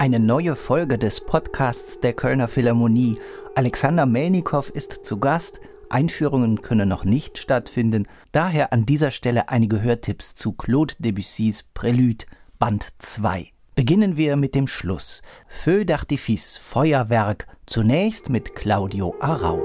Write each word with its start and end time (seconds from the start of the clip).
Eine 0.00 0.18
neue 0.18 0.56
Folge 0.56 0.98
des 0.98 1.20
Podcasts 1.20 2.00
der 2.00 2.14
Kölner 2.14 2.48
Philharmonie. 2.48 3.18
Alexander 3.54 4.06
Melnikow 4.06 4.70
ist 4.70 5.04
zu 5.04 5.18
Gast. 5.18 5.60
Einführungen 5.90 6.62
können 6.62 6.88
noch 6.88 7.04
nicht 7.04 7.38
stattfinden. 7.38 8.06
Daher 8.32 8.72
an 8.72 8.86
dieser 8.86 9.10
Stelle 9.10 9.50
einige 9.50 9.82
Hörtipps 9.82 10.34
zu 10.34 10.52
Claude 10.52 10.94
Debussys 11.00 11.64
Prélude, 11.74 12.24
Band 12.58 12.86
2. 12.98 13.52
Beginnen 13.80 14.18
wir 14.18 14.36
mit 14.36 14.54
dem 14.54 14.66
Schluss. 14.66 15.22
Feu 15.48 15.84
d'artifice, 15.84 16.58
Feuerwerk, 16.58 17.46
zunächst 17.64 18.28
mit 18.28 18.54
Claudio 18.54 19.14
Arau. 19.20 19.62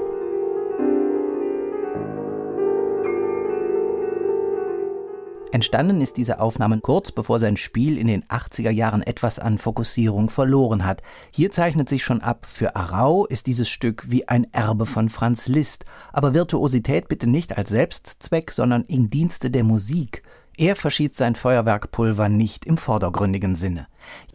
Entstanden 5.52 6.00
ist 6.00 6.16
diese 6.16 6.40
Aufnahme 6.40 6.80
kurz 6.80 7.12
bevor 7.12 7.38
sein 7.38 7.58
Spiel 7.58 7.98
in 7.98 8.06
den 8.06 8.24
80er 8.24 8.70
Jahren 8.70 9.02
etwas 9.02 9.38
an 9.38 9.58
Fokussierung 9.58 10.30
verloren 10.30 10.86
hat. 10.86 11.02
Hier 11.30 11.52
zeichnet 11.52 11.90
sich 11.90 12.02
schon 12.02 12.22
ab, 12.22 12.46
für 12.48 12.74
Arau 12.74 13.26
ist 13.26 13.46
dieses 13.46 13.68
Stück 13.68 14.10
wie 14.10 14.26
ein 14.26 14.46
Erbe 14.50 14.86
von 14.86 15.10
Franz 15.10 15.46
Liszt, 15.46 15.84
aber 16.14 16.32
Virtuosität 16.32 17.08
bitte 17.08 17.26
nicht 17.26 17.58
als 17.58 17.68
Selbstzweck, 17.68 18.50
sondern 18.50 18.86
im 18.86 19.10
Dienste 19.10 19.50
der 19.50 19.62
Musik. 19.62 20.22
Er 20.58 20.74
verschießt 20.74 21.14
sein 21.14 21.34
Feuerwerkpulver 21.34 22.30
nicht 22.30 22.64
im 22.64 22.78
vordergründigen 22.78 23.54
Sinne. 23.54 23.88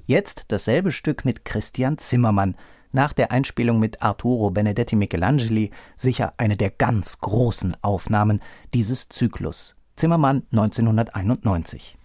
Jetzt 0.06 0.46
dasselbe 0.50 0.92
Stück 0.92 1.26
mit 1.26 1.46
Christian 1.46 1.98
Zimmermann, 1.98 2.56
nach 2.92 3.14
der 3.14 3.32
Einspielung 3.32 3.80
mit 3.80 4.02
Arturo 4.02 4.50
Benedetti 4.52 4.96
Michelangeli 4.96 5.72
sicher 5.96 6.34
eine 6.38 6.58
der 6.58 6.72
ganz 6.72 7.20
großen 7.20 7.78
Aufnahmen 7.82 8.42
dieses 8.74 9.08
Zyklus. 9.10 9.76
Zimmermann 9.96 10.44
1991. 10.52 11.98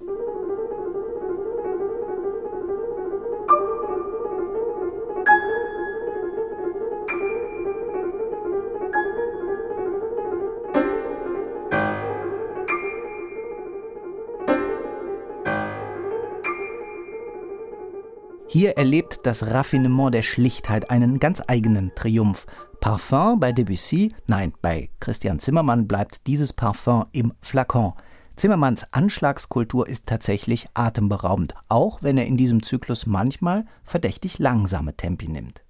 Hier 18.59 18.79
erlebt 18.79 19.21
das 19.25 19.49
Raffinement 19.49 20.15
der 20.15 20.23
Schlichtheit 20.23 20.91
einen 20.91 21.21
ganz 21.21 21.43
eigenen 21.47 21.95
Triumph. 21.95 22.47
Parfum 22.81 23.39
bei 23.39 23.53
Debussy, 23.53 24.15
nein, 24.27 24.55
bei 24.63 24.89
Christian 24.99 25.41
Zimmermann 25.41 25.87
bleibt 25.87 26.27
dieses 26.27 26.55
Parfum 26.55 27.05
im 27.13 27.35
Flakon. 27.43 27.93
Zimmermanns 28.35 28.91
Anschlagskultur 28.95 29.87
ist 29.87 30.07
tatsächlich 30.07 30.69
atemberaubend, 30.73 31.53
auch 31.69 31.99
wenn 32.01 32.17
er 32.17 32.25
in 32.25 32.39
diesem 32.39 32.63
Zyklus 32.63 33.05
manchmal 33.05 33.67
verdächtig 33.85 34.39
langsame 34.39 34.97
Tempi 34.97 35.29
nimmt. 35.29 35.66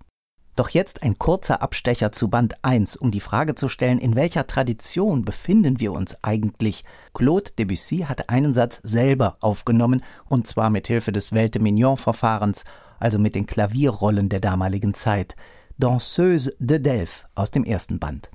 Doch 0.56 0.70
jetzt 0.70 1.02
ein 1.02 1.18
kurzer 1.18 1.60
Abstecher 1.60 2.12
zu 2.12 2.28
Band 2.28 2.54
1, 2.64 2.96
um 2.96 3.10
die 3.10 3.20
Frage 3.20 3.54
zu 3.54 3.68
stellen, 3.68 3.98
in 3.98 4.16
welcher 4.16 4.46
Tradition 4.46 5.22
befinden 5.22 5.80
wir 5.80 5.92
uns 5.92 6.16
eigentlich? 6.24 6.82
Claude 7.12 7.50
Debussy 7.58 7.98
hat 8.08 8.30
einen 8.30 8.54
Satz 8.54 8.80
selber 8.82 9.36
aufgenommen, 9.40 10.02
und 10.30 10.46
zwar 10.46 10.70
mit 10.70 10.86
Hilfe 10.86 11.12
des 11.12 11.32
Welte-Mignon-Verfahrens, 11.32 12.64
also 12.98 13.18
mit 13.18 13.34
den 13.34 13.44
Klavierrollen 13.44 14.30
der 14.30 14.40
damaligen 14.40 14.94
Zeit. 14.94 15.36
Danseuse 15.76 16.54
de 16.58 16.78
Delphes 16.78 17.26
aus 17.34 17.50
dem 17.50 17.64
ersten 17.64 17.98
Band. 17.98 18.30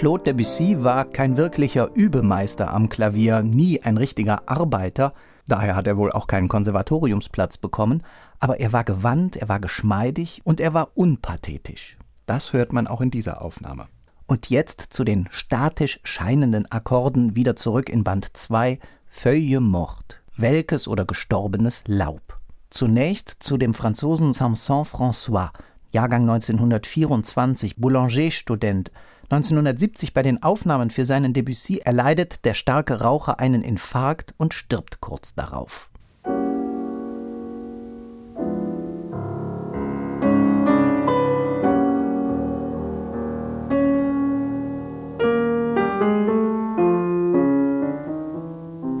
Claude 0.00 0.24
Debussy 0.24 0.82
war 0.82 1.04
kein 1.04 1.36
wirklicher 1.36 1.90
Übemeister 1.92 2.72
am 2.72 2.88
Klavier, 2.88 3.42
nie 3.42 3.82
ein 3.82 3.98
richtiger 3.98 4.48
Arbeiter, 4.48 5.12
daher 5.46 5.76
hat 5.76 5.86
er 5.86 5.98
wohl 5.98 6.10
auch 6.10 6.26
keinen 6.26 6.48
Konservatoriumsplatz 6.48 7.58
bekommen, 7.58 8.02
aber 8.38 8.60
er 8.60 8.72
war 8.72 8.82
gewandt, 8.82 9.36
er 9.36 9.50
war 9.50 9.60
geschmeidig 9.60 10.40
und 10.44 10.58
er 10.58 10.72
war 10.72 10.92
unpathetisch. 10.94 11.98
Das 12.24 12.54
hört 12.54 12.72
man 12.72 12.86
auch 12.86 13.02
in 13.02 13.10
dieser 13.10 13.42
Aufnahme. 13.42 13.88
Und 14.26 14.48
jetzt 14.48 14.86
zu 14.88 15.04
den 15.04 15.28
statisch 15.30 16.00
scheinenden 16.02 16.64
Akkorden 16.72 17.36
wieder 17.36 17.54
zurück 17.54 17.90
in 17.90 18.02
Band 18.02 18.34
2, 18.34 18.78
Feuille 19.06 19.60
morte, 19.60 20.16
welkes 20.34 20.88
oder 20.88 21.04
gestorbenes 21.04 21.84
Laub. 21.86 22.40
Zunächst 22.70 23.42
zu 23.42 23.58
dem 23.58 23.74
Franzosen 23.74 24.32
Samson 24.32 24.86
François, 24.86 25.50
Jahrgang 25.92 26.22
1924, 26.22 27.76
Boulanger-Student, 27.76 28.90
1970 29.30 30.12
bei 30.12 30.22
den 30.22 30.42
Aufnahmen 30.42 30.90
für 30.90 31.04
seinen 31.04 31.32
Debussy 31.32 31.78
erleidet 31.84 32.44
der 32.44 32.52
starke 32.54 33.00
Raucher 33.00 33.38
einen 33.38 33.62
Infarkt 33.62 34.34
und 34.38 34.54
stirbt 34.54 35.00
kurz 35.00 35.36
darauf. 35.36 35.88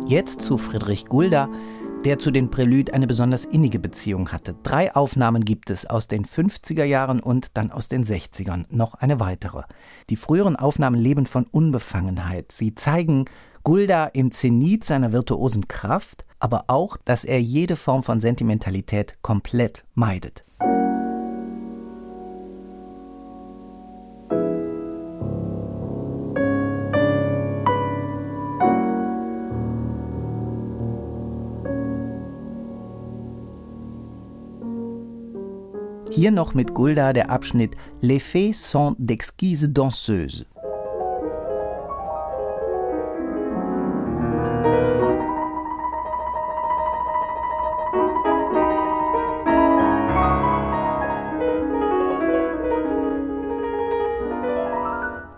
Jetzt 0.06 0.42
zu 0.42 0.58
Friedrich 0.58 1.06
Gulda, 1.06 1.48
der 2.04 2.18
zu 2.18 2.30
den 2.30 2.50
Prälud 2.50 2.92
eine 2.92 3.06
besonders 3.06 3.44
innige 3.44 3.78
Beziehung 3.78 4.32
hatte. 4.32 4.56
Drei 4.62 4.94
Aufnahmen 4.94 5.44
gibt 5.44 5.68
es 5.68 5.84
aus 5.84 6.08
den 6.08 6.24
50er 6.24 6.84
Jahren 6.84 7.20
und 7.20 7.56
dann 7.56 7.70
aus 7.70 7.88
den 7.88 8.04
60ern, 8.04 8.64
noch 8.70 8.94
eine 8.94 9.20
weitere. 9.20 9.62
Die 10.08 10.16
früheren 10.16 10.56
Aufnahmen 10.56 10.98
leben 10.98 11.26
von 11.26 11.44
Unbefangenheit. 11.44 12.52
Sie 12.52 12.74
zeigen 12.74 13.26
Gulda 13.64 14.06
im 14.06 14.30
Zenit 14.30 14.84
seiner 14.84 15.12
virtuosen 15.12 15.68
Kraft, 15.68 16.24
aber 16.38 16.64
auch, 16.68 16.96
dass 16.96 17.26
er 17.26 17.40
jede 17.40 17.76
Form 17.76 18.02
von 18.02 18.20
Sentimentalität 18.20 19.16
komplett 19.20 19.84
meidet. 19.94 20.44
Hier 36.20 36.32
noch 36.32 36.52
mit 36.52 36.74
Gulda 36.74 37.14
der 37.14 37.30
Abschnitt 37.30 37.78
Les 38.02 38.18
faits 38.18 38.70
sont 38.70 38.94
d'exquises 38.98 39.68
danseuses. 39.68 40.44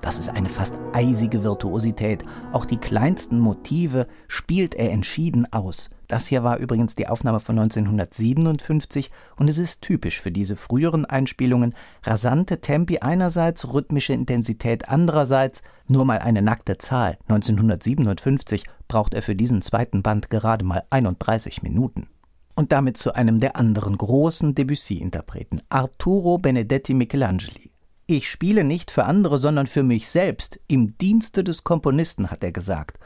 Das 0.00 0.19
ist 0.19 0.31
eine 0.31 0.49
fast 0.49 0.75
eisige 0.93 1.44
Virtuosität. 1.44 2.25
Auch 2.52 2.64
die 2.64 2.79
kleinsten 2.79 3.38
Motive 3.38 4.08
spielt 4.26 4.75
er 4.75 4.90
entschieden 4.90 5.46
aus. 5.52 5.90
Das 6.12 6.26
hier 6.26 6.44
war 6.44 6.59
übrigens 6.59 6.94
die 6.94 7.09
Aufnahme 7.09 7.41
von 7.41 7.59
1957 7.59 9.11
und 9.37 9.49
es 9.49 9.56
ist 9.56 9.81
typisch 9.81 10.20
für 10.20 10.31
diese 10.31 10.56
früheren 10.56 11.06
Einspielungen. 11.06 11.75
Rasante 12.03 12.61
Tempi 12.61 12.99
einerseits, 12.99 13.73
rhythmische 13.73 14.12
Intensität 14.12 14.91
andererseits, 14.91 15.62
nur 15.88 16.05
mal 16.05 16.19
eine 16.19 16.43
nackte 16.43 16.76
Zahl. 16.76 17.17
1957 17.29 18.64
braucht 18.88 19.14
er 19.14 19.23
für 19.23 19.35
diesen 19.35 19.62
zweiten 19.62 20.03
Band 20.03 20.29
gerade 20.29 20.67
mal 20.67 20.82
31 20.91 21.62
Minuten. 21.62 22.09
Und 22.56 22.73
damit 22.73 22.99
zu 22.99 23.15
einem 23.15 23.41
der 23.41 23.56
anderen 23.56 23.97
großen 23.97 24.55
Debussy-Interpreten, 24.55 25.62
Arturo 25.70 26.37
Benedetti 26.37 26.93
Michelangeli. 26.93 27.70
Ich 28.06 28.29
spiele 28.29 28.65
nicht 28.65 28.91
für 28.91 29.06
andere, 29.06 29.38
sondern 29.38 29.67
für 29.67 29.82
mich 29.82 30.11
selbst, 30.11 30.61
im 30.69 30.99
Dienste 30.99 31.43
des 31.43 31.65
Komponisten, 31.65 32.31
hat 32.31 32.44
er 32.44 32.53
gesagt. 32.53 32.99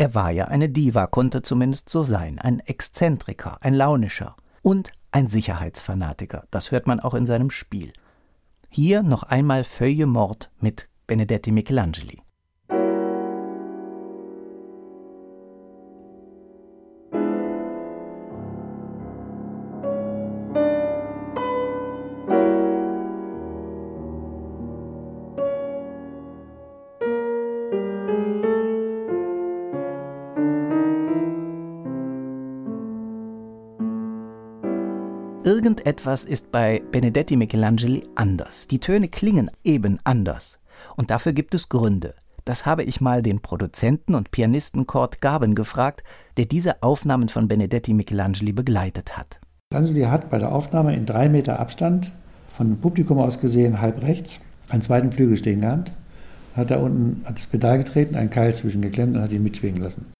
Er 0.00 0.14
war 0.14 0.30
ja 0.30 0.46
eine 0.46 0.70
Diva, 0.70 1.06
konnte 1.06 1.42
zumindest 1.42 1.90
so 1.90 2.02
sein, 2.02 2.38
ein 2.38 2.60
Exzentriker, 2.60 3.58
ein 3.60 3.74
Launischer 3.74 4.34
und 4.62 4.92
ein 5.12 5.28
Sicherheitsfanatiker. 5.28 6.44
Das 6.50 6.70
hört 6.70 6.86
man 6.86 7.00
auch 7.00 7.12
in 7.12 7.26
seinem 7.26 7.50
Spiel. 7.50 7.92
Hier 8.70 9.02
noch 9.02 9.24
einmal 9.24 9.62
Feuille 9.62 10.06
Mord 10.06 10.50
mit 10.58 10.88
Benedetti 11.06 11.52
Michelangeli. 11.52 12.22
Irgendetwas 35.50 36.24
ist 36.24 36.52
bei 36.52 36.80
Benedetti 36.92 37.34
Michelangeli 37.34 38.04
anders. 38.14 38.68
Die 38.68 38.78
Töne 38.78 39.08
klingen 39.08 39.50
eben 39.64 39.98
anders. 40.04 40.60
Und 40.96 41.10
dafür 41.10 41.32
gibt 41.32 41.56
es 41.56 41.68
Gründe. 41.68 42.14
Das 42.44 42.66
habe 42.66 42.84
ich 42.84 43.00
mal 43.00 43.20
den 43.20 43.40
Produzenten 43.40 44.14
und 44.14 44.30
Pianisten 44.30 44.86
Kurt 44.86 45.20
Gaben 45.20 45.56
gefragt, 45.56 46.04
der 46.36 46.44
diese 46.44 46.84
Aufnahmen 46.84 47.28
von 47.28 47.48
Benedetti 47.48 47.94
Michelangeli 47.94 48.52
begleitet 48.52 49.18
hat. 49.18 49.40
Michelangeli 49.72 50.02
hat 50.02 50.30
bei 50.30 50.38
der 50.38 50.52
Aufnahme 50.52 50.94
in 50.94 51.04
drei 51.04 51.28
Meter 51.28 51.58
Abstand, 51.58 52.12
von 52.56 52.68
dem 52.68 52.78
Publikum 52.78 53.18
aus 53.18 53.40
gesehen 53.40 53.80
halb 53.80 54.02
rechts, 54.02 54.38
einen 54.68 54.82
zweiten 54.82 55.10
Flügel 55.10 55.36
stehen 55.36 55.62
gehabt, 55.62 55.90
hat 56.54 56.70
da 56.70 56.76
unten 56.76 57.24
hat 57.24 57.38
das 57.38 57.48
Pedal 57.48 57.78
getreten, 57.78 58.14
einen 58.14 58.30
Keil 58.30 58.54
zwischengeklemmt 58.54 59.16
und 59.16 59.22
hat 59.22 59.32
ihn 59.32 59.42
mitschwingen 59.42 59.82
lassen. 59.82 60.12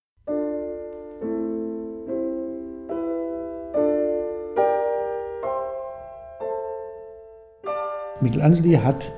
Michelangeli 8.21 8.75
hat 8.75 9.11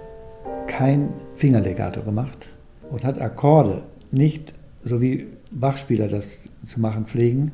kein 0.69 1.09
Fingerlegato 1.37 2.03
gemacht 2.03 2.49
und 2.91 3.05
hat 3.05 3.21
Akkorde 3.21 3.83
nicht, 4.13 4.55
so 4.85 5.01
wie 5.01 5.27
Bachspieler 5.51 6.09
das 6.09 6.41
zu 6.65 6.81
machen 6.81 7.07
pflegen, 7.07 7.51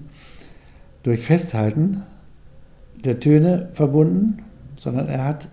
durch 1.02 1.20
Festhalten 1.20 2.02
der 3.04 3.18
Töne 3.20 3.70
verbunden, 3.72 4.42
sondern 4.78 5.06
er 5.06 5.24
hat 5.24 5.48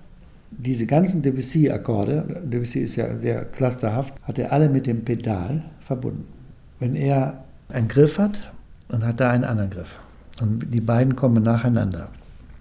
diese 0.52 0.86
ganzen 0.86 1.22
Debussy-Akkorde, 1.22 2.42
Debussy 2.44 2.80
ist 2.80 2.96
ja 2.96 3.18
sehr 3.18 3.46
clusterhaft, 3.46 4.14
hat 4.24 4.40
er 4.40 4.52
alle 4.52 4.70
mit 4.70 4.88
dem 4.88 5.04
Pedal 5.04 5.64
verbunden. 5.80 6.28
Wenn 6.80 6.96
er 6.96 7.44
einen 7.70 7.88
Griff 7.88 8.18
hat 8.18 8.38
und 8.90 9.06
hat 9.06 9.20
da 9.20 9.30
einen 9.30 9.44
anderen 9.44 9.70
Griff 9.70 9.96
und 10.42 10.74
die 10.74 10.82
beiden 10.82 11.16
kommen 11.16 11.44
nacheinander, 11.44 12.10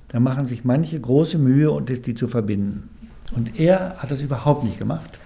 dann 0.09 0.23
machen 0.23 0.45
sich 0.45 0.65
manche 0.65 1.01
große 1.01 1.39
Mühe, 1.39 1.83
die 1.83 2.15
zu 2.15 2.29
verbinden. 2.29 2.89
Und 3.35 3.59
er 3.59 3.97
hat 3.99 4.11
das 4.11 4.23
überhaupt 4.23 4.65
nicht 4.65 4.79
gemacht. 4.79 5.19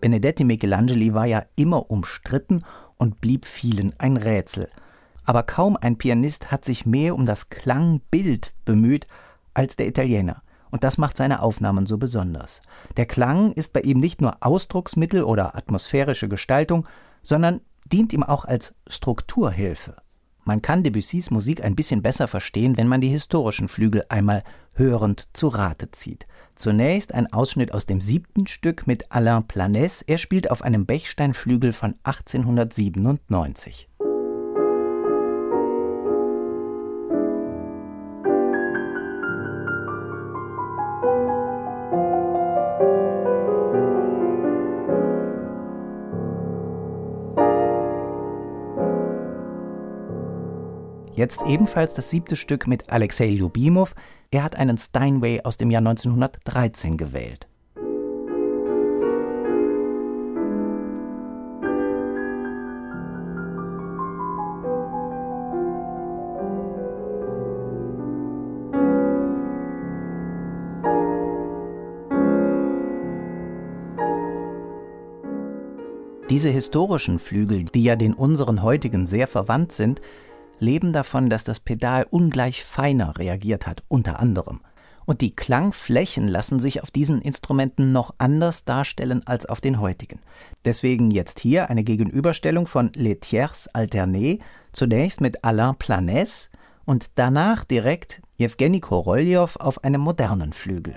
Benedetti 0.00 0.44
Michelangeli 0.44 1.12
war 1.14 1.26
ja 1.26 1.44
immer 1.56 1.90
umstritten 1.90 2.62
und 2.96 3.20
blieb 3.20 3.44
vielen 3.44 3.92
ein 3.98 4.16
Rätsel. 4.16 4.68
Aber 5.24 5.42
kaum 5.42 5.76
ein 5.76 5.98
Pianist 5.98 6.52
hat 6.52 6.64
sich 6.64 6.86
mehr 6.86 7.14
um 7.14 7.26
das 7.26 7.50
Klangbild 7.50 8.54
bemüht 8.64 9.06
als 9.52 9.74
der 9.76 9.88
Italiener. 9.88 10.42
Und 10.76 10.84
das 10.84 10.98
macht 10.98 11.16
seine 11.16 11.40
Aufnahmen 11.40 11.86
so 11.86 11.96
besonders. 11.96 12.60
Der 12.98 13.06
Klang 13.06 13.52
ist 13.52 13.72
bei 13.72 13.80
ihm 13.80 13.98
nicht 13.98 14.20
nur 14.20 14.36
Ausdrucksmittel 14.40 15.22
oder 15.22 15.56
atmosphärische 15.56 16.28
Gestaltung, 16.28 16.86
sondern 17.22 17.62
dient 17.86 18.12
ihm 18.12 18.22
auch 18.22 18.44
als 18.44 18.74
Strukturhilfe. 18.86 19.96
Man 20.44 20.60
kann 20.60 20.82
Debussys 20.82 21.30
Musik 21.30 21.64
ein 21.64 21.76
bisschen 21.76 22.02
besser 22.02 22.28
verstehen, 22.28 22.76
wenn 22.76 22.88
man 22.88 23.00
die 23.00 23.08
historischen 23.08 23.68
Flügel 23.68 24.04
einmal 24.10 24.42
hörend 24.74 25.28
zu 25.32 25.48
Rate 25.48 25.92
zieht. 25.92 26.26
Zunächst 26.54 27.14
ein 27.14 27.32
Ausschnitt 27.32 27.72
aus 27.72 27.86
dem 27.86 28.02
siebten 28.02 28.46
Stück 28.46 28.86
mit 28.86 29.10
Alain 29.10 29.44
Planès. 29.44 30.04
Er 30.06 30.18
spielt 30.18 30.50
auf 30.50 30.60
einem 30.60 30.84
Bechsteinflügel 30.84 31.72
von 31.72 31.94
1897. 32.02 33.88
Jetzt 51.16 51.40
ebenfalls 51.46 51.94
das 51.94 52.10
siebte 52.10 52.36
Stück 52.36 52.66
mit 52.66 52.90
Alexei 52.90 53.28
Ljubimov. 53.28 53.94
Er 54.30 54.42
hat 54.42 54.54
einen 54.56 54.76
Steinway 54.76 55.40
aus 55.44 55.56
dem 55.56 55.70
Jahr 55.70 55.80
1913 55.80 56.98
gewählt. 56.98 57.48
Diese 76.28 76.50
historischen 76.50 77.18
Flügel, 77.18 77.64
die 77.64 77.84
ja 77.84 77.96
den 77.96 78.12
unseren 78.12 78.62
heutigen 78.62 79.06
sehr 79.06 79.28
verwandt 79.28 79.72
sind, 79.72 80.02
leben 80.58 80.92
davon, 80.92 81.30
dass 81.30 81.44
das 81.44 81.60
Pedal 81.60 82.06
ungleich 82.10 82.64
feiner 82.64 83.18
reagiert 83.18 83.66
hat, 83.66 83.82
unter 83.88 84.20
anderem. 84.20 84.60
Und 85.04 85.20
die 85.20 85.34
Klangflächen 85.34 86.26
lassen 86.26 86.58
sich 86.58 86.82
auf 86.82 86.90
diesen 86.90 87.22
Instrumenten 87.22 87.92
noch 87.92 88.14
anders 88.18 88.64
darstellen 88.64 89.22
als 89.26 89.46
auf 89.46 89.60
den 89.60 89.80
heutigen. 89.80 90.18
Deswegen 90.64 91.10
jetzt 91.12 91.38
hier 91.38 91.70
eine 91.70 91.84
Gegenüberstellung 91.84 92.66
von 92.66 92.90
Les 92.96 93.20
Tiers 93.20 93.70
Alternés, 93.72 94.40
zunächst 94.72 95.20
mit 95.20 95.44
Alain 95.44 95.74
Planès 95.76 96.50
und 96.84 97.06
danach 97.14 97.64
direkt 97.64 98.20
Jewgeni 98.36 98.80
Koroljow 98.80 99.56
auf 99.56 99.84
einem 99.84 100.00
modernen 100.00 100.52
Flügel. 100.52 100.96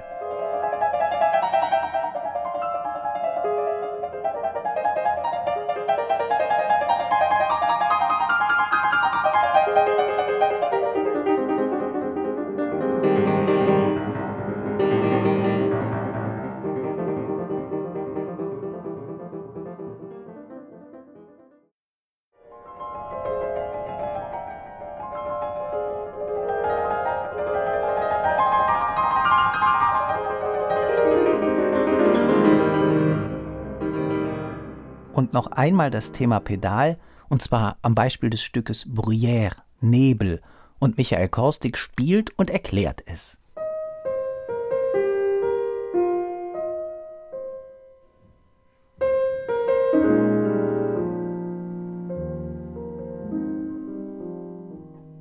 Und 35.30 35.34
noch 35.36 35.52
einmal 35.52 35.92
das 35.92 36.12
Thema 36.12 36.40
Pedal, 36.40 36.98
und 37.28 37.44
zwar 37.44 37.78
am 37.84 37.94
Beispiel 37.94 38.32
des 38.32 38.42
Stückes 38.42 38.88
Bruyère, 38.88 39.52
Nebel. 39.80 40.42
Und 40.80 40.98
Michael 40.98 41.30
Korstig 41.30 41.78
spielt 41.78 42.32
und 42.40 42.50
erklärt 42.50 43.04
es. 43.06 43.38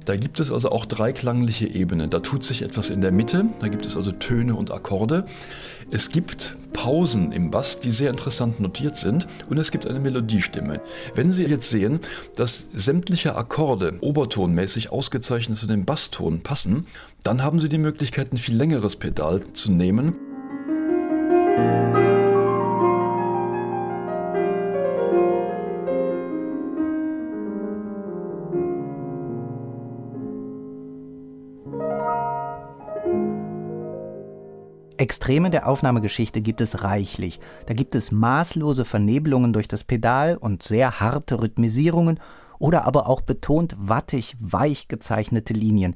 Da 0.07 0.17
gibt 0.17 0.41
es 0.41 0.51
also 0.51 0.71
auch 0.71 0.87
drei 0.87 1.13
klangliche 1.13 1.67
Ebenen. 1.67 2.09
Da 2.09 2.21
tut 2.21 2.45
sich 2.45 2.63
etwas 2.63 2.89
in 2.89 3.03
der 3.03 3.13
Mitte, 3.13 3.45
da 3.61 3.69
gibt 3.69 3.85
es 3.85 3.95
also 3.95 4.13
Töne 4.13 4.55
und 4.55 4.71
Akkorde. 4.71 5.27
Es 5.91 6.09
gibt 6.09 6.57
Pausen 6.81 7.33
im 7.33 7.51
Bass, 7.51 7.81
die 7.81 7.91
sehr 7.91 8.09
interessant 8.09 8.61
notiert 8.61 8.97
sind 8.97 9.27
und 9.51 9.59
es 9.59 9.73
gibt 9.73 9.85
eine 9.89 9.99
Melodiestimme. 9.99 10.81
Wenn 11.17 11.33
Sie 11.33 11.45
jetzt 11.45 11.71
sehen, 11.71 11.99
dass 12.37 12.69
sämtliche 12.73 13.35
Akkorde 13.35 13.95
obertonmäßig 14.01 14.93
ausgezeichnet 14.93 15.59
zu 15.59 15.67
dem 15.67 15.85
Basston 15.85 16.45
passen, 16.45 16.87
dann 17.25 17.43
haben 17.43 17.61
Sie 17.61 17.69
die 17.69 17.79
Möglichkeit, 17.79 18.33
ein 18.33 18.37
viel 18.37 18.57
längeres 18.57 18.95
Pedal 18.95 19.43
zu 19.55 19.73
nehmen. 19.73 20.15
Extreme 34.99 35.51
der 35.51 35.69
Aufnahmegeschichte 35.69 36.41
gibt 36.41 36.61
es 36.61 36.83
reichlich. 36.83 37.41
Da 37.67 37.75
gibt 37.75 37.95
es 37.95 38.13
maßlose 38.13 38.85
Vernebelungen 38.85 39.53
durch 39.53 39.69
das 39.69 39.85
Pedal 39.85 40.37
und 40.37 40.63
sehr 40.63 41.01
harte 41.01 41.41
Rhythmisierungen 41.41 42.21
oder 42.59 42.85
aber 42.85 43.09
auch 43.09 43.21
betont 43.21 43.77
wattig, 43.79 44.37
weich 44.41 44.89
gezeichnete 44.89 45.55
Linien. 45.55 45.95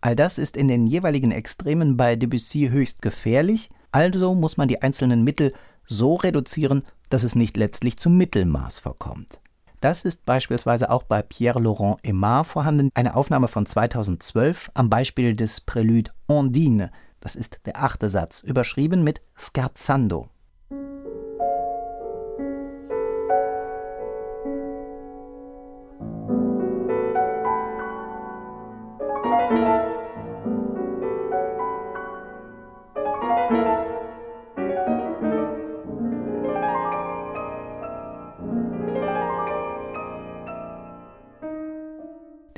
All 0.00 0.16
das 0.16 0.38
ist 0.38 0.56
in 0.56 0.68
den 0.68 0.86
jeweiligen 0.86 1.30
Extremen 1.30 1.96
bei 1.96 2.16
Debussy 2.16 2.68
höchst 2.70 3.02
gefährlich, 3.02 3.68
also 3.92 4.34
muss 4.34 4.56
man 4.56 4.68
die 4.68 4.80
einzelnen 4.80 5.24
Mittel 5.24 5.52
so 5.86 6.14
reduzieren, 6.14 6.84
dass 7.10 7.24
es 7.24 7.34
nicht 7.34 7.56
letztlich 7.56 7.98
zum 7.98 8.16
Mittelmaß 8.16 8.78
verkommt. 8.78 9.40
Das 9.80 10.04
ist 10.04 10.24
beispielsweise 10.26 10.90
auch 10.90 11.02
bei 11.02 11.22
Pierre-Laurent 11.22 11.98
Aimard 12.06 12.46
vorhanden, 12.46 12.90
eine 12.94 13.14
Aufnahme 13.16 13.48
von 13.48 13.66
2012 13.66 14.70
am 14.74 14.90
Beispiel 14.90 15.34
des 15.34 15.60
Prelude 15.60 16.10
Ondine 16.28 16.90
Das 17.20 17.36
ist 17.36 17.60
der 17.66 17.82
achte 17.82 18.08
Satz, 18.08 18.40
überschrieben 18.40 19.04
mit 19.04 19.20
Scherzando. 19.34 20.28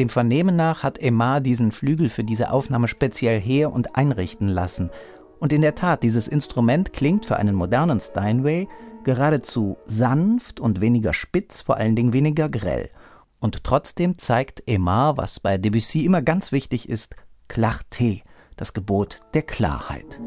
Dem 0.03 0.09
Vernehmen 0.09 0.57
nach 0.57 0.83
hat 0.83 0.99
Emma 0.99 1.39
diesen 1.39 1.71
Flügel 1.71 2.09
für 2.09 2.25
diese 2.25 2.51
Aufnahme 2.51 2.89
speziell 2.89 3.41
her- 3.41 3.73
und 3.73 3.95
einrichten 3.95 4.49
lassen. 4.49 4.91
Und 5.39 5.53
in 5.53 5.63
der 5.63 5.77
Tat, 5.77 6.03
dieses 6.03 6.27
Instrument 6.27 6.93
klingt 6.93 7.25
für 7.25 7.37
einen 7.37 7.55
modernen 7.55 8.01
Steinway 8.01 8.67
geradezu 9.05 9.77
sanft 9.85 10.59
und 10.59 10.81
weniger 10.81 11.15
spitz, 11.15 11.61
vor 11.61 11.77
allen 11.77 11.95
Dingen 11.95 12.13
weniger 12.13 12.49
grell. 12.49 12.91
Und 13.39 13.63
trotzdem 13.63 14.19
zeigt 14.19 14.65
Emma, 14.67 15.17
was 15.17 15.39
bei 15.39 15.57
Debussy 15.57 16.05
immer 16.05 16.21
ganz 16.21 16.51
wichtig 16.51 16.89
ist, 16.89 17.15
Clarté, 17.49 18.23
das 18.57 18.73
Gebot 18.73 19.21
der 19.35 19.43
Klarheit. 19.43 20.21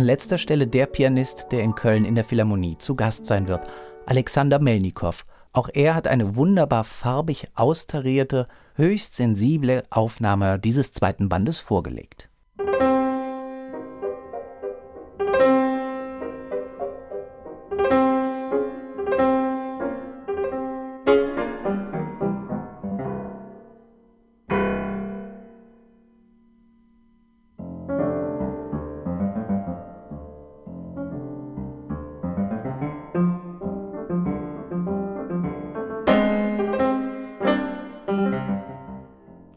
An 0.00 0.06
letzter 0.06 0.38
Stelle 0.38 0.66
der 0.66 0.86
Pianist, 0.86 1.48
der 1.52 1.62
in 1.62 1.74
Köln 1.74 2.06
in 2.06 2.14
der 2.14 2.24
Philharmonie 2.24 2.78
zu 2.78 2.94
Gast 2.94 3.26
sein 3.26 3.48
wird, 3.48 3.66
Alexander 4.06 4.58
Melnikow. 4.58 5.26
Auch 5.52 5.68
er 5.70 5.94
hat 5.94 6.08
eine 6.08 6.36
wunderbar 6.36 6.84
farbig 6.84 7.48
austarierte, 7.54 8.48
höchst 8.76 9.16
sensible 9.16 9.82
Aufnahme 9.90 10.58
dieses 10.58 10.92
zweiten 10.92 11.28
Bandes 11.28 11.58
vorgelegt. 11.58 12.29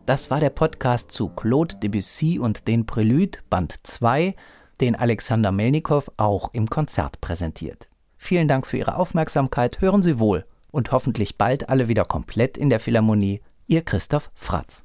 Das 0.06 0.30
war 0.30 0.42
der 0.42 0.50
Podcast 0.50 1.12
zu 1.12 1.30
Claude 1.30 1.76
Debussy 1.78 2.38
und 2.38 2.68
den 2.68 2.86
Prelude 2.86 3.40
Band 3.50 3.76
2, 3.84 4.36
den 4.82 4.98
Alexander 4.98 5.54
Melnikow 5.54 6.12
auch 6.18 6.54
im 6.54 6.70
Konzert 6.70 7.22
präsentiert. 7.22 7.88
Vielen 8.18 8.50
Dank 8.50 8.68
für 8.68 8.78
Ihre 8.78 8.98
Aufmerksamkeit, 8.98 9.80
hören 9.80 10.04
Sie 10.04 10.20
wohl 10.20 10.46
und 10.72 10.92
hoffentlich 10.92 11.38
bald 11.38 11.70
alle 11.70 11.88
wieder 11.88 12.04
komplett 12.04 12.58
in 12.58 12.70
der 12.70 12.82
Philharmonie. 12.82 13.42
Ihr 13.68 13.84
Christoph 13.84 14.30
Fratz. 14.34 14.84